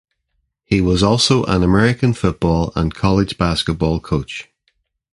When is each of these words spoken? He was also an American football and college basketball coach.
He 0.65 0.81
was 0.81 1.03
also 1.03 1.43
an 1.43 1.61
American 1.61 2.15
football 2.15 2.73
and 2.75 2.91
college 2.91 3.37
basketball 3.37 3.99
coach. 3.99 4.49